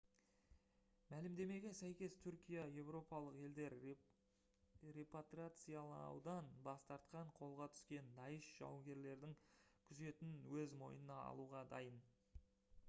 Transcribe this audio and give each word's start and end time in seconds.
мәлімдемеге 1.13 1.71
сәйкес 1.79 2.13
түркия 2.21 2.61
еуропалық 2.83 3.35
елдер 3.41 3.75
репатриациялаудан 4.95 6.49
бас 6.69 6.87
тартқан 6.93 7.29
қолға 7.41 7.67
түскен 7.75 8.09
даиш 8.21 8.49
жауынгерлерінің 8.55 9.35
күзетін 9.91 10.33
өз 10.63 10.73
мойнына 10.83 11.19
алуға 11.27 11.63
дайын 11.75 12.01